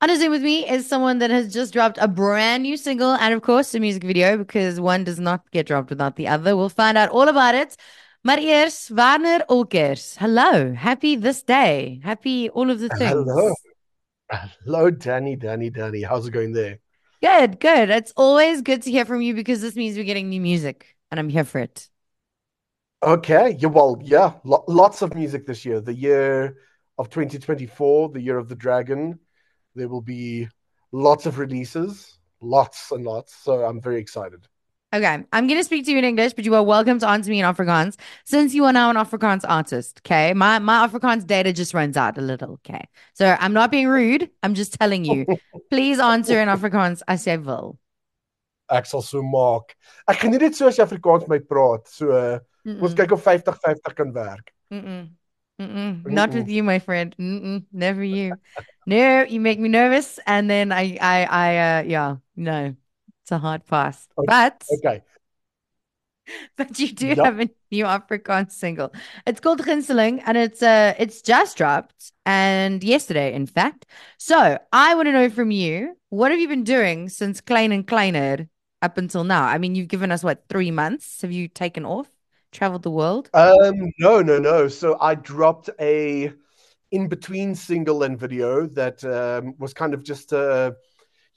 [0.00, 3.14] On a Zoom with me is someone that has just dropped a brand new single
[3.14, 6.56] and, of course, a music video because one does not get dropped without the other.
[6.56, 7.76] We'll find out all about it.
[8.24, 10.16] Maar eers, Werner Olckers.
[10.16, 10.72] Hello.
[10.72, 12.00] Happy this day.
[12.04, 13.10] Happy all of the things.
[13.10, 13.54] Hello.
[14.30, 16.02] Hello, Danny, Danny, Danny.
[16.02, 16.78] How's it going there?
[17.20, 17.90] Good, good.
[17.90, 21.18] It's always good to hear from you because this means we're getting new music and
[21.18, 21.88] I'm here for it.
[23.02, 23.56] Okay.
[23.58, 25.80] Yeah, well, yeah, lo- lots of music this year.
[25.80, 26.58] The year
[26.98, 29.18] of 2024, the year of the dragon.
[29.78, 30.48] There will be
[30.90, 33.32] lots of releases, lots and lots.
[33.36, 34.48] So I'm very excited.
[34.92, 37.30] Okay, I'm going to speak to you in English, but you are welcome to answer
[37.30, 40.00] me in Afrikaans since you are now an Afrikaans artist.
[40.00, 42.54] Okay, my my Afrikaans data just runs out a little.
[42.54, 44.30] Okay, so I'm not being rude.
[44.42, 45.26] I'm just telling you.
[45.70, 47.78] Please answer in Afrikaans as jy wil.
[48.70, 49.76] Ek sal so maak.
[50.08, 51.86] Ek geniet dit so as Afrikaans my praat.
[51.86, 52.40] So uh,
[52.80, 54.52] ons kyk of 50-50 kan werk.
[54.72, 55.06] Mm -mm.
[55.60, 56.06] Mm-mm.
[56.06, 57.14] Not with you, my friend.
[57.18, 57.64] Mm-mm.
[57.72, 58.34] Never you.
[58.88, 62.76] no, you make me nervous, and then I, I, I, uh, yeah, no,
[63.22, 64.08] it's a hard pass.
[64.16, 64.26] Okay.
[64.26, 65.02] But Okay.
[66.56, 67.18] but you do Yep.
[67.22, 68.92] have a new Afrikaans single.
[69.26, 73.86] It's called Gunsteling, and it's uh, it's just dropped, and yesterday, in fact.
[74.18, 77.86] So I want to know from you, what have you been doing since Klein and
[77.86, 78.48] Kleiner
[78.82, 79.44] up until now?
[79.44, 81.22] I mean, you've given us what three months?
[81.22, 82.08] Have you taken off,
[82.52, 83.30] traveled the world?
[83.32, 84.68] Um, no, no, no.
[84.68, 86.32] So I dropped a
[86.90, 90.70] in between single and video that um, was kind of just uh,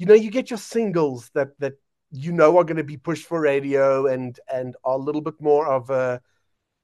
[0.00, 1.74] you know, you get your singles that that
[2.10, 5.40] you know are going to be pushed for radio and and are a little bit
[5.40, 6.20] more of a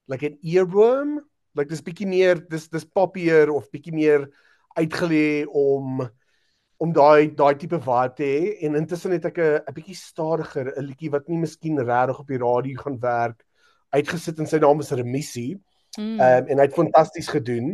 [0.06, 1.18] like an earworm.
[1.54, 4.28] Like dis bietjie meer dis dis poppier of bietjie meer
[4.76, 6.04] uitgelê om
[6.76, 10.68] om daai daai tipe vibe te hê en intussen het ek 'n 'n bietjie stadiger
[10.76, 13.40] 'n liedjie wat nie miskien regtig op die radio gaan werk
[13.96, 15.56] uitgesit en sy naam is Remissie.
[15.96, 16.20] Mm.
[16.20, 17.72] Um, en hy het fantasties gedoen.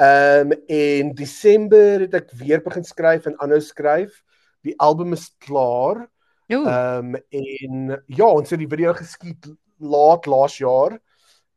[0.00, 4.22] Ehm um, en Desember het ek weer begin skryf en aanhou skryf.
[4.64, 6.06] Die album is klaar.
[6.48, 10.96] Ehm um, en ja, ons het die video geskiet laat laas jaar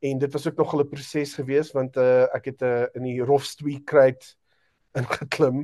[0.04, 3.24] en dit was ook nog 'n proses geweest want uh, ek het uh, in die
[3.24, 4.36] rofstwee kruit
[4.92, 5.64] ingeklim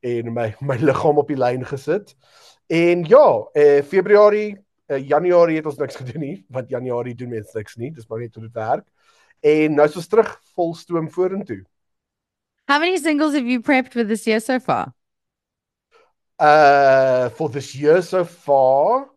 [0.00, 2.14] en my my liggaam op die lyn gesit.
[2.66, 7.56] En ja, eh Februarie, eh, Januarie het ons niks gedoen nie, want Januarie doen mense
[7.56, 8.86] niks nie, dis maar net hoe dit werk.
[9.40, 11.64] En nou is ons terug vol stoom vorentoe.
[12.68, 14.92] How many singles have you prepped for this year so far?
[16.38, 19.08] Uh for this year so far,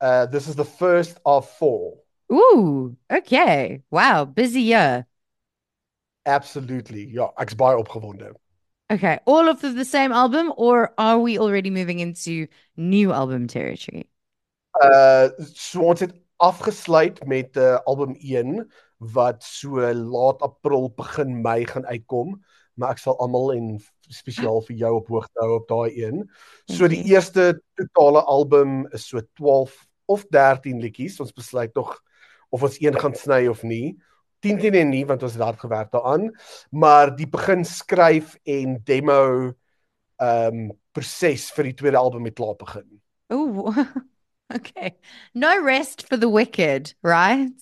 [0.00, 1.98] uh this is the first of four.
[2.32, 3.82] Ooh, okay.
[3.90, 5.06] Wow, busy year.
[6.26, 7.04] Absolutely.
[7.12, 8.34] Ja, ek's baie opgewonde.
[8.90, 14.08] Okay, all of the same album, or are we already moving into new album territory?
[14.74, 18.64] Uh so ons het afgesluit met uh, album 1
[19.14, 22.40] wat so laat April begin Mei gaan uitkom,
[22.74, 23.68] maar ek sal almal en
[24.12, 26.24] spesiaal vir jou op hoogte hou op daai een.
[26.70, 29.76] So die eerste totale album is so 12
[30.10, 31.20] of 13 liedjies.
[31.20, 31.96] Ons besluit nog
[32.54, 33.96] of ons een gaan sny of nie.
[34.44, 36.28] 10 10 en nie want ons het hard gewerk daaraan,
[36.70, 39.52] maar die begin skryf en demo
[40.20, 43.00] ehm um, proses vir die tweede album het klaar begin.
[43.34, 43.74] Ooh,
[44.56, 44.94] okay.
[45.34, 47.58] No rest for the wicked, right?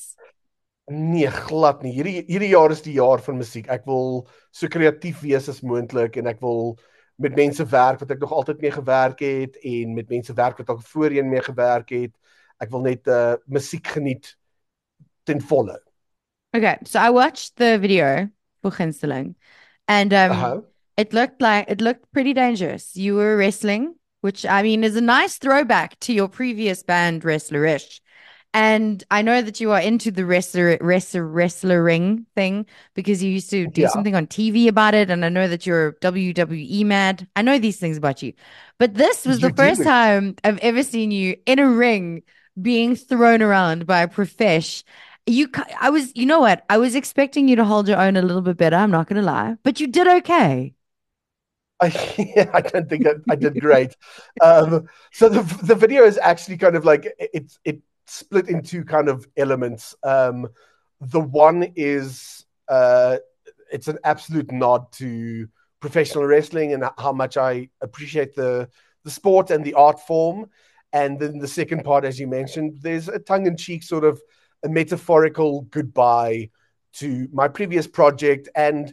[0.91, 1.93] Nee, glad nie.
[1.95, 3.69] Hierdie hierdie jaar is die jaar van musiek.
[3.71, 6.75] Ek wil so kreatief wees as moontlik en ek wil
[7.23, 10.73] met mense werk wat ek nog altyd mee gewerk het en met mense werk wat
[10.75, 12.13] ek voorheen mee gewerk het.
[12.61, 14.35] Ek wil net uh musiek geniet
[15.25, 15.79] ten volle.
[16.55, 18.29] Okay, so I watched the video
[18.61, 19.35] for Ginsteling,
[19.89, 20.61] and um, Uh-huh.
[20.99, 22.95] it looked like it looked pretty dangerous.
[22.97, 28.02] You were wrestling, which I mean is a nice throwback to your previous band, Wrestlerish.
[28.55, 33.49] And I know that you are into the wrestler, wrestler, wrestlering thing because you used
[33.51, 33.89] to do Yeah.
[33.89, 35.11] something on TV about it.
[35.11, 37.27] And I know that you're WWE mad.
[37.35, 38.35] I know these things about you.
[38.79, 39.85] But this was You the first do.
[39.85, 42.23] time I've ever seen you in a ring
[42.61, 44.85] being thrown around by a profesh.
[45.27, 45.49] You,
[45.81, 46.65] I was, you know what?
[46.69, 48.77] I was expecting you to hold your own a little bit better.
[48.77, 50.75] I'm not going to lie, but you did okay.
[51.81, 53.97] I, I don't think I, I did great.
[54.41, 59.09] Um, so the the video is actually kind of like it's it split into kind
[59.09, 59.95] of elements.
[60.03, 60.49] Um,
[61.01, 63.19] the one is uh,
[63.73, 65.49] it's an absolute nod to
[65.81, 68.69] professional wrestling and how much I appreciate the
[69.05, 70.49] the sport and the art form.
[70.93, 74.21] And then the second part, as you mentioned, there's a tongue in cheek sort of
[74.63, 76.51] a metaphorical goodbye
[76.95, 78.93] to my previous project and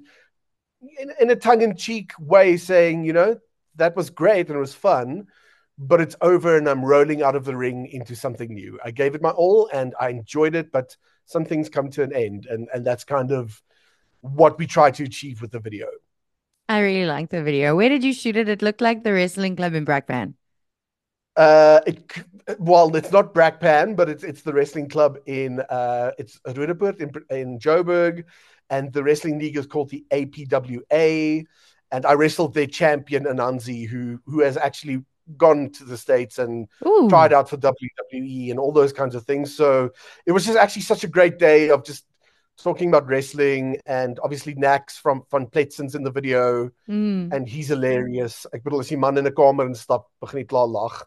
[1.00, 3.38] in, in a tongue-in-cheek way saying you know
[3.76, 5.28] that was great and it was fun
[5.80, 9.16] but it's over and i'm rolling out of the ring into something new i gave
[9.16, 10.96] it my all and i enjoyed it but
[11.26, 13.62] some things come to an end and and that's kind of
[14.22, 15.88] what we try to achieve with the video
[16.70, 17.76] I really like the video.
[17.76, 18.48] Where did you shoot it?
[18.48, 20.36] It looked like the wrestling club in Brakpan.
[21.36, 22.00] Uh, it
[22.60, 27.12] well, it's not Brakpan, but it's it's the wrestling club in uh, it's Roodepoort in
[27.36, 28.26] in Joburg,
[28.70, 31.46] and the wrestling league is called the APWA.
[31.92, 35.04] And I wrestled their champion Ananzi, who who has actually
[35.38, 37.08] gone to the states and Ooh.
[37.10, 39.56] tried out for WWE and all those kinds of things.
[39.56, 39.90] So
[40.26, 42.06] it was just actually such a great day of just
[42.64, 47.34] talking about wrestling and obviously Nax from van Pletsens in the video mm.
[47.34, 48.46] and he's hilarious.
[48.54, 51.06] Ek bedoel as die man in 'n kamer instap, begin hy klaar lag.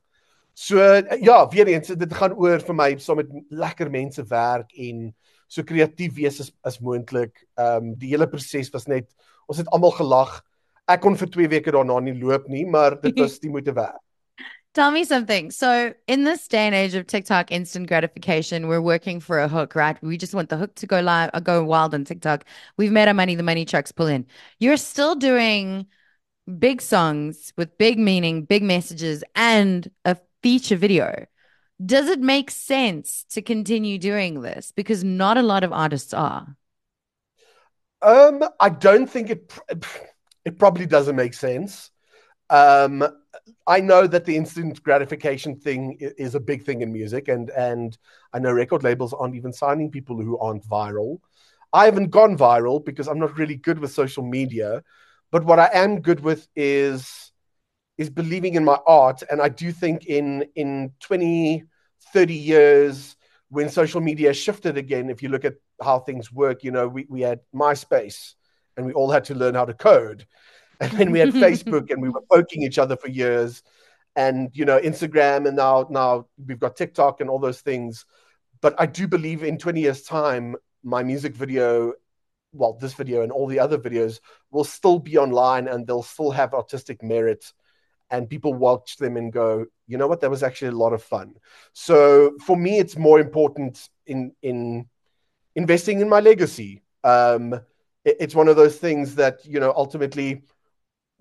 [0.54, 0.76] So
[1.20, 5.14] ja, weer eens dit gaan oor vir my saam met lekker mense werk en
[5.48, 7.44] so kreatief wees as, as moontlik.
[7.56, 9.08] Ehm um, die hele proses was net
[9.48, 10.40] ons het almal gelag.
[10.88, 14.01] Ek kon vir 2 weke daarna nie loop nie, maar dit was die moeite werd.
[14.74, 15.50] Tell me something.
[15.50, 19.74] So, in this day and age of TikTok instant gratification, we're working for a hook,
[19.74, 20.02] right?
[20.02, 22.46] We just want the hook to go live, uh, go wild on TikTok.
[22.78, 24.26] We've made our money, the money trucks pull in.
[24.60, 25.86] You're still doing
[26.58, 31.26] big songs with big meaning, big messages, and a feature video.
[31.84, 34.72] Does it make sense to continue doing this?
[34.74, 36.56] Because not a lot of artists are.
[38.00, 39.52] Um, I don't think it.
[40.44, 41.91] It probably doesn't make sense.
[42.52, 43.02] Um,
[43.66, 47.96] I know that the instant gratification thing is a big thing in music, and and
[48.34, 51.20] I know record labels aren't even signing people who aren't viral.
[51.72, 54.82] I haven't gone viral because I'm not really good with social media,
[55.30, 57.32] but what I am good with is
[57.96, 61.64] is believing in my art, and I do think in in 20,
[62.12, 63.16] 30 years
[63.48, 67.06] when social media shifted again, if you look at how things work, you know, we,
[67.08, 68.34] we had MySpace
[68.76, 70.26] and we all had to learn how to code
[70.90, 73.62] and then we had Facebook and we were poking each other for years.
[74.14, 78.04] And you know Instagram and now now we've got TikTok and all those things.
[78.60, 81.94] But I do believe in 20 years time my music video
[82.52, 84.20] well this video and all the other videos
[84.50, 87.52] will still be online and they'll still have artistic merit.
[88.10, 90.20] And people watch them and go you know what?
[90.20, 91.36] That was actually a lot of fun.
[91.72, 94.88] So for me it's more important in in
[95.54, 96.82] investing in my legacy.
[97.02, 97.54] Um
[98.04, 100.42] it, it's one of those things that you know ultimately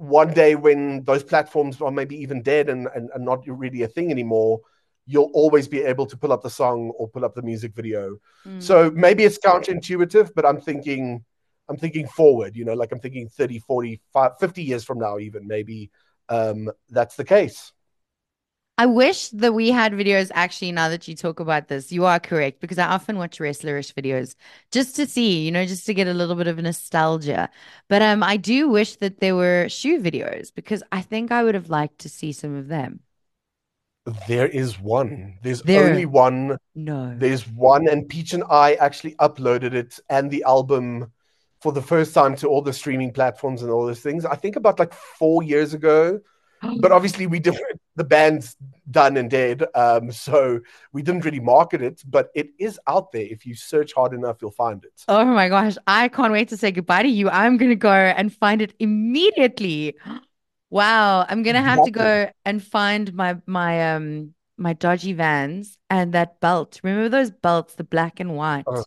[0.01, 3.87] one day when those platforms are maybe even dead and, and, and, not really a
[3.87, 4.59] thing anymore,
[5.05, 8.17] you'll always be able to pull up the song or pull up the music video.
[8.43, 8.63] Mm.
[8.63, 11.23] So maybe it's counterintuitive, but I'm thinking
[11.69, 14.01] I'm thinking forward, you know, like I'm thinking 30, 40,
[14.39, 15.91] 50 years from now, even maybe
[16.29, 17.71] um, that's the case.
[18.81, 21.91] I wish that we had videos actually now that you talk about this.
[21.91, 24.33] You are correct because I often watch wrestlerish videos
[24.71, 27.51] just to see, you know, just to get a little bit of nostalgia.
[27.89, 31.53] But um I do wish that there were shoe videos because I think I would
[31.53, 33.01] have liked to see some of them.
[34.27, 35.37] There is one.
[35.43, 36.57] There's there, only one.
[36.73, 37.13] No.
[37.15, 41.11] There's one and Peach and I actually uploaded it and the album
[41.59, 44.25] for the first time to all the streaming platforms and all those things.
[44.25, 46.19] I think about like 4 years ago
[46.81, 47.55] but obviously we did
[48.01, 48.57] the band's
[48.89, 50.59] done and dead um, so
[50.91, 53.27] we didn't really market it but it is out there.
[53.29, 55.03] If you search hard enough you'll find it.
[55.07, 57.29] Oh my gosh i can't wait to say goodbye to you.
[57.29, 59.95] I'm gonna go and find it immediately.
[60.73, 66.13] Wow i'm gonna have to go and find my my um my dodgy vans and
[66.13, 66.79] that belt.
[66.81, 68.63] Remember those belts the black and white?
[68.67, 68.85] Oh.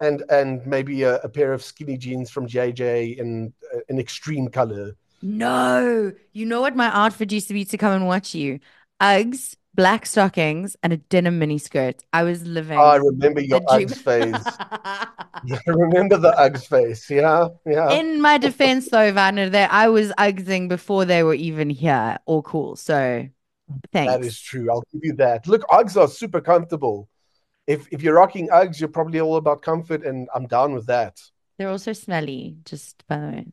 [0.00, 4.48] and and maybe a, a, pair of skinny jeans from jj in uh, an extreme
[4.48, 4.86] color
[5.22, 8.60] no, you know what my outfit used to be to come and watch you?
[9.00, 12.02] Uggs, black stockings, and a denim mini skirt.
[12.12, 12.78] I was living.
[12.78, 14.56] Oh, I remember your Uggs face.
[14.56, 17.08] I remember the Uggs face.
[17.10, 17.90] Yeah, yeah.
[17.92, 22.42] In my defense, though, Vanna, that I was Uggsing before they were even here or
[22.42, 22.76] cool.
[22.76, 23.28] So,
[23.92, 24.12] thanks.
[24.12, 24.70] That is true.
[24.70, 25.46] I'll give you that.
[25.46, 27.08] Look, Uggs are super comfortable.
[27.66, 31.20] If if you're rocking Uggs, you're probably all about comfort, and I'm down with that.
[31.58, 33.46] They're also smelly, just by the way.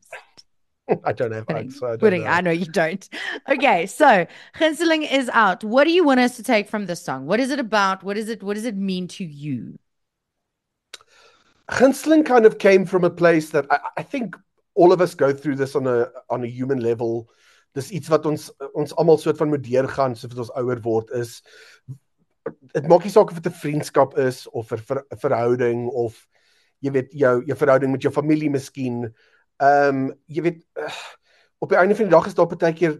[1.03, 1.71] I don't have Pudding.
[1.71, 2.23] so I, Pudding.
[2.23, 2.29] Know.
[2.29, 3.07] I know you don't.
[3.49, 4.25] Okay, so
[4.55, 5.63] Gunsteling is out.
[5.63, 7.25] What do you want us to take from this song?
[7.25, 8.03] What is it about?
[8.03, 8.43] What is it?
[8.43, 9.77] What does it mean to you?
[11.69, 14.35] Gunsteling kind of came from a place that I, I, think
[14.75, 17.29] all of us go through this on a on a human level.
[17.73, 21.41] Dis iets wat ons ons almal soort van moet deurgaan soos ons ouer word is.
[22.75, 26.27] Dit maak nie saak of dit 'n vriendskap is of 'n ver, verhouding of
[26.81, 29.09] jy weet jou jou verhouding met jou familie miskien
[29.63, 30.89] Ehm um, jy weet uh,
[31.63, 32.99] op die einde van die dag is daar baie keer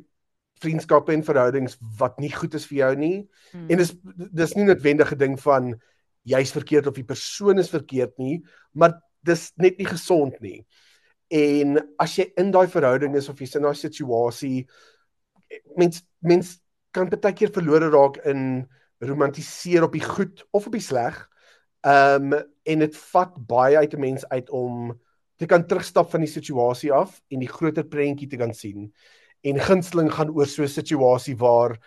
[0.64, 3.18] vriendskappe en verhoudings wat nie goed is vir jou nie.
[3.52, 3.68] Hmm.
[3.70, 3.94] En dis
[4.42, 5.76] dis nie noodwendig 'n ding van
[6.24, 8.44] jy's verkeerd of die persoon is verkeerd nie,
[8.74, 10.66] maar dis net nie gesond nie.
[11.30, 14.68] En as jy in daai verhouding is of jy's in daai situasie
[15.76, 16.60] mens mens
[16.96, 18.66] kan baie keer verlore raak in
[19.04, 21.18] romantiseer op die goed of op die sleg.
[21.86, 24.96] Ehm um, en dit vat baie uit 'n mens uit om
[25.38, 28.92] te kan terugstap van die situasie af en die groter prentjie te kan sien.
[29.44, 31.77] En gunsteling gaan oor so 'n situasie waar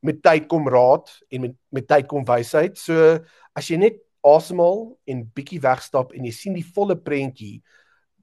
[0.00, 2.78] met tyd kom raad en met met tyd kom wysheid.
[2.78, 3.18] So
[3.54, 7.62] as jy net asemhaal en bietjie wegstap en jy sien die volle prentjie,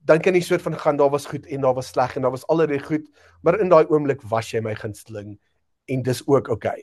[0.04, 2.34] dan kan jy soort van gaan daar was goed en daar was sleg en daar
[2.34, 3.08] was allerlei goed,
[3.42, 5.38] maar in daai oomblik was jy my gunsteling
[5.88, 6.82] en dis ook okay.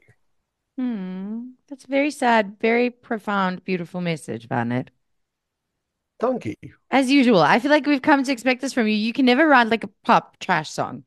[0.77, 4.91] Hmm, that's very sad, very profound, beautiful message, Vanet.
[6.21, 6.55] Dankie.
[6.91, 8.95] As usual, I feel like we've come to expect this from you.
[8.95, 11.03] You can never write like a pop trash song.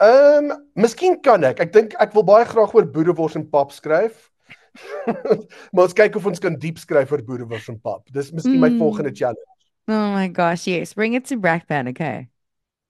[0.00, 1.60] Ehm, um, miskien kan ek.
[1.60, 4.28] Ek dink ek wil baie graag oor boerewors en pap skryf.
[5.72, 8.04] maar ons kyk of ons kan diep skryf oor boerewors en pap.
[8.12, 8.82] Dis miskien my mm.
[8.82, 9.52] volgende challenge.
[9.88, 10.92] Oh my gosh, yes.
[10.92, 12.28] Bring it to Brakpan, okay?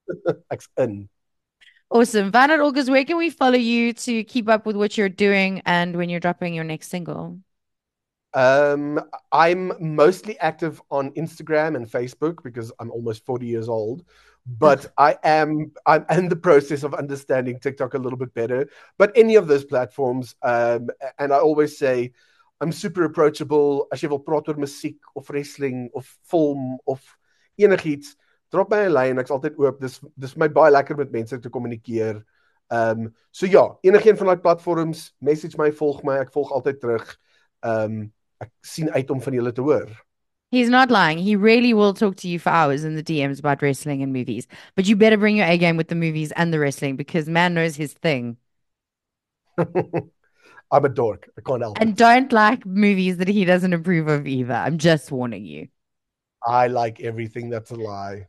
[0.51, 1.07] Ek's in.
[1.89, 2.31] Awesome.
[2.31, 5.61] Van at August, where can we follow you to keep up with what you're doing
[5.65, 7.39] and when you're dropping your next single?
[8.33, 8.99] Um,
[9.31, 14.03] I'm mostly active on Instagram and Facebook because I'm almost 40 years old.
[14.45, 18.69] But I am I'm in the process of understanding TikTok a little bit better.
[18.97, 22.13] But any of those platforms, um, and I always say
[22.61, 27.03] I'm super approachable as jy wil praat oor musiek of wrestling of film of
[27.59, 28.15] enigiets,
[28.51, 29.79] drop my 'n lyn, ek's altyd oop.
[29.81, 32.23] Dis dis my baie lekker met mense te kommunikeer.
[32.71, 36.81] Ehm um, so ja, enigiets van daai platforms, message my, volg my, ek volg altyd
[36.81, 37.17] terug.
[37.63, 39.89] Ehm um, ek sien uit om van julle te hoor.
[40.51, 41.17] He's not lying.
[41.17, 44.47] He really will talk to you for hours in the DMs about wrestling and movies.
[44.75, 47.53] But you better bring your A game with the movies and the wrestling because man
[47.53, 48.37] knows his thing.
[50.71, 51.29] I'm a dork.
[51.37, 51.97] I can't help and it.
[51.97, 54.53] don't like movies that he doesn't approve of either.
[54.53, 55.69] I'm just warning you.
[56.47, 58.27] I like everything that's a lie.